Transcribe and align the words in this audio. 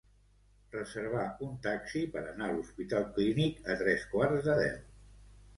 Reservar 0.75 1.25
un 1.49 1.51
taxi 1.67 2.01
per 2.15 2.23
anar 2.31 2.47
a 2.47 2.55
l'Hospital 2.55 3.05
Clínic 3.19 3.61
a 3.75 3.77
tres 3.83 4.07
quarts 4.15 4.49
de 4.51 4.57
deu. 4.65 4.85